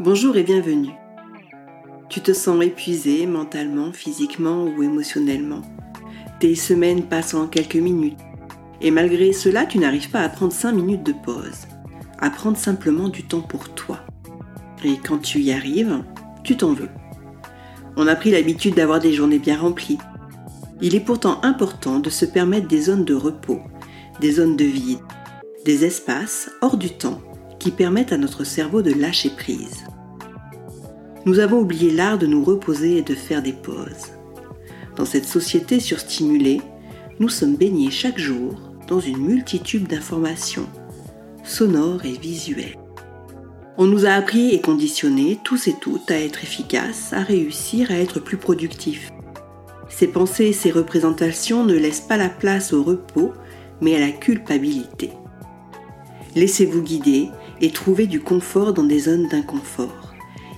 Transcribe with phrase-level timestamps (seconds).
[0.00, 0.92] Bonjour et bienvenue.
[2.08, 5.62] Tu te sens épuisé mentalement, physiquement ou émotionnellement.
[6.38, 8.20] Tes semaines passent en quelques minutes.
[8.80, 11.66] Et malgré cela, tu n'arrives pas à prendre 5 minutes de pause.
[12.20, 13.98] À prendre simplement du temps pour toi.
[14.84, 16.04] Et quand tu y arrives,
[16.44, 16.90] tu t'en veux.
[17.96, 19.98] On a pris l'habitude d'avoir des journées bien remplies.
[20.80, 23.62] Il est pourtant important de se permettre des zones de repos,
[24.20, 25.00] des zones de vide,
[25.64, 27.20] des espaces hors du temps
[27.58, 29.87] qui permettent à notre cerveau de lâcher prise.
[31.28, 34.14] Nous avons oublié l'art de nous reposer et de faire des pauses.
[34.96, 36.62] Dans cette société surstimulée,
[37.20, 38.54] nous sommes baignés chaque jour
[38.86, 40.66] dans une multitude d'informations,
[41.44, 42.78] sonores et visuelles.
[43.76, 47.96] On nous a appris et conditionnés, tous et toutes, à être efficaces, à réussir, à
[47.96, 49.10] être plus productifs.
[49.90, 53.34] Ces pensées et ces représentations ne laissent pas la place au repos,
[53.82, 55.10] mais à la culpabilité.
[56.34, 57.28] Laissez-vous guider
[57.60, 60.07] et trouvez du confort dans des zones d'inconfort.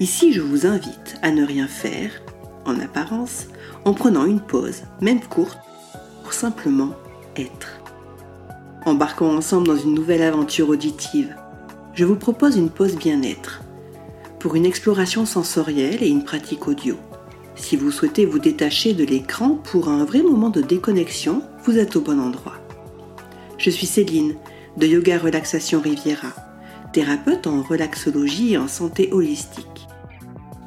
[0.00, 2.10] Ici, je vous invite à ne rien faire,
[2.64, 3.46] en apparence,
[3.84, 5.58] en prenant une pause, même courte,
[6.24, 6.90] pour simplement
[7.36, 7.80] être.
[8.86, 11.36] Embarquons ensemble dans une nouvelle aventure auditive.
[11.94, 13.62] Je vous propose une pause bien-être,
[14.40, 16.96] pour une exploration sensorielle et une pratique audio.
[17.54, 21.94] Si vous souhaitez vous détacher de l'écran pour un vrai moment de déconnexion, vous êtes
[21.94, 22.56] au bon endroit.
[23.58, 24.34] Je suis Céline,
[24.76, 26.32] de Yoga Relaxation Riviera
[26.94, 29.88] thérapeute en relaxologie et en santé holistique.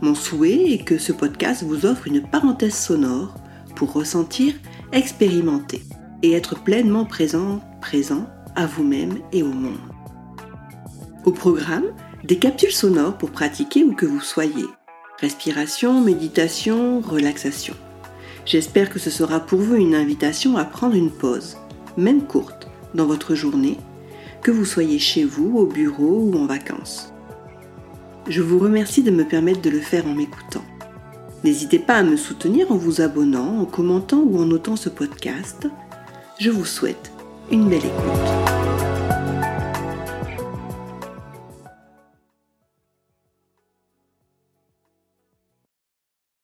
[0.02, 3.33] Mon souhait est que ce podcast vous offre une parenthèse sonore
[3.78, 4.53] pour ressentir,
[4.92, 5.81] expérimenter
[6.23, 9.80] et être pleinement présent, présent à vous-même et au monde.
[11.23, 11.86] Au programme,
[12.25, 14.66] des capsules sonores pour pratiquer où que vous soyez.
[15.22, 17.75] Respiration, méditation, relaxation.
[18.45, 21.55] J'espère que ce sera pour vous une invitation à prendre une pause,
[21.95, 23.78] même courte, dans votre journée
[24.41, 27.13] que vous soyez chez vous, au bureau ou en vacances.
[28.27, 30.66] Je vous remercie de me permettre de le faire en m'écoutant.
[31.43, 35.67] N'hésitez pas à me soutenir en vous abonnant, en commentant ou en notant ce podcast.
[36.39, 37.11] Je vous souhaite
[37.52, 38.36] une belle écoute.